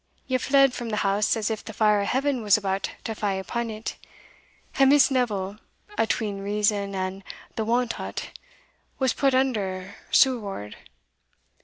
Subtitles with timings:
[0.25, 3.37] Ye fled from the house as if the fire o' Heaven was about to fa'
[3.39, 3.97] upon it,
[4.79, 5.59] and Miss Neville,
[5.95, 7.23] atween reason and
[7.55, 8.31] the want o't,
[8.97, 10.75] was put under sure ward.